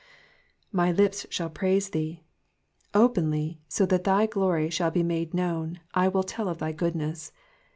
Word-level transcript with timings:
''''My 0.73 0.97
lips 0.97 1.27
shall 1.29 1.51
praise 1.51 1.91
thee,'''' 1.91 2.23
Openly, 2.95 3.61
so 3.67 3.85
that 3.85 4.03
thy 4.03 4.25
glory 4.25 4.71
shall 4.71 4.89
be 4.89 5.03
made 5.03 5.31
known, 5.35 5.79
I 5.93 6.07
will 6.07 6.23
tell 6.23 6.49
of 6.49 6.57
thy 6.57 6.71
goodness. 6.71 7.31